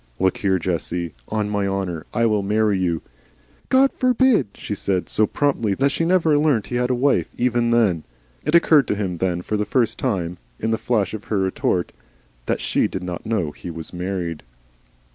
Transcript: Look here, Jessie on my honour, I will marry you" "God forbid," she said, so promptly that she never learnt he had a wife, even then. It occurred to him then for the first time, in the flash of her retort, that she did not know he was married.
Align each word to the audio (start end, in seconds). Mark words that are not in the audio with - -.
Look 0.19 0.37
here, 0.37 0.57
Jessie 0.57 1.13
on 1.27 1.51
my 1.51 1.67
honour, 1.67 2.07
I 2.11 2.25
will 2.25 2.41
marry 2.41 2.75
you" 2.79 3.03
"God 3.69 3.91
forbid," 3.91 4.47
she 4.55 4.73
said, 4.73 5.09
so 5.09 5.27
promptly 5.27 5.75
that 5.75 5.91
she 5.91 6.05
never 6.05 6.39
learnt 6.39 6.65
he 6.65 6.77
had 6.77 6.89
a 6.89 6.95
wife, 6.95 7.29
even 7.37 7.69
then. 7.69 8.03
It 8.43 8.55
occurred 8.55 8.87
to 8.87 8.95
him 8.95 9.17
then 9.19 9.43
for 9.43 9.57
the 9.57 9.63
first 9.63 9.99
time, 9.99 10.39
in 10.59 10.71
the 10.71 10.79
flash 10.79 11.13
of 11.13 11.25
her 11.25 11.37
retort, 11.37 11.91
that 12.47 12.59
she 12.61 12.87
did 12.87 13.03
not 13.03 13.27
know 13.27 13.51
he 13.51 13.69
was 13.69 13.93
married. 13.93 14.41